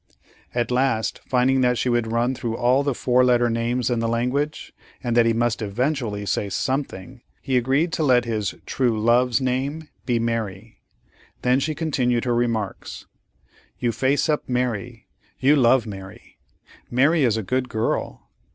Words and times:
At 0.55 0.71
last, 0.71 1.19
finding 1.27 1.61
that 1.61 1.77
she 1.77 1.87
would 1.87 2.11
run 2.11 2.33
through 2.33 2.57
all 2.57 2.81
the 2.81 2.95
four 2.95 3.23
letter 3.23 3.51
names 3.51 3.91
in 3.91 3.99
the 3.99 4.07
language, 4.07 4.73
and 5.03 5.15
that 5.15 5.27
he 5.27 5.31
must 5.33 5.61
eventually 5.61 6.25
say 6.25 6.49
something, 6.49 7.21
he 7.39 7.55
agreed 7.55 7.93
to 7.93 8.03
let 8.03 8.25
his 8.25 8.55
"true 8.65 8.99
love's" 8.99 9.39
name 9.39 9.89
be 10.07 10.17
Mary. 10.17 10.81
Then 11.43 11.59
she 11.59 11.75
continued 11.75 12.25
her 12.25 12.33
remarks: 12.33 13.05
"You 13.77 13.91
face 13.91 14.27
up 14.27 14.49
Mary, 14.49 15.05
you 15.39 15.55
love 15.55 15.85
Mary; 15.85 16.39
Mary 16.89 17.23
is 17.23 17.37
a 17.37 17.43
good 17.43 17.69
girl. 17.69 18.23